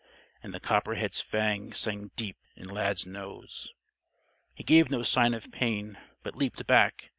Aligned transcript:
And 0.41 0.51
the 0.51 0.59
copperhead's 0.59 1.21
fangs 1.21 1.77
sank 1.77 2.15
deep 2.15 2.37
in 2.55 2.67
Lad's 2.67 3.05
nose. 3.05 3.71
He 4.55 4.63
gave 4.63 4.89
no 4.89 5.03
sign 5.03 5.35
of 5.35 5.51
pain; 5.51 5.99
but 6.23 6.35
leaped 6.35 6.65
back. 6.65 7.09